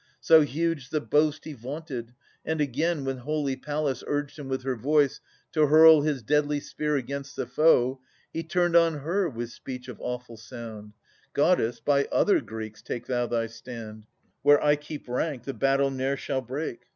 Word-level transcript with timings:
So 0.19 0.41
huge 0.41 0.89
the 0.89 0.99
boast 0.99 1.45
he 1.45 1.53
vaunted! 1.53 2.15
And 2.43 2.59
again 2.59 3.05
When 3.05 3.17
holy 3.17 3.55
Pallas 3.55 4.03
urged 4.07 4.39
him 4.39 4.49
with 4.49 4.63
her 4.63 4.75
voice 4.75 5.21
To 5.51 5.67
hurl 5.67 6.01
his 6.01 6.23
deadly 6.23 6.59
spear 6.59 6.95
against 6.95 7.35
the 7.35 7.45
foe, 7.45 8.01
He 8.33 8.41
turned 8.41 8.75
on 8.75 8.97
her 9.01 9.29
with 9.29 9.51
speech 9.51 9.87
of 9.87 10.01
awful 10.01 10.37
sound:" 10.37 10.93
Goddess, 11.33 11.79
by 11.79 12.05
other 12.05 12.41
Greeks 12.41 12.81
take 12.81 13.05
thou 13.05 13.27
thy 13.27 13.45
stand; 13.45 14.07
Where 14.41 14.59
I 14.63 14.75
keep 14.75 15.07
rank, 15.07 15.43
the 15.43 15.53
battle 15.53 15.91
ne'er 15.91 16.17
shall 16.17 16.41
break." 16.41 16.81